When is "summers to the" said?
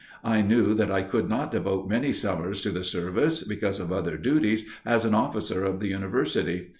2.11-2.83